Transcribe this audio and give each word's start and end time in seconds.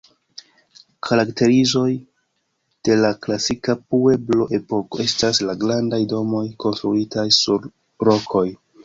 Karakterizoj 1.07 1.89
de 2.89 2.95
la 3.01 3.11
klasika 3.25 3.75
pueblo-epoko 3.95 5.03
estas 5.05 5.43
la 5.51 5.55
grandaj 5.65 6.01
domoj 6.15 6.43
konstruitaj 6.65 7.27
sur 7.43 7.69
rokoj. 8.11 8.45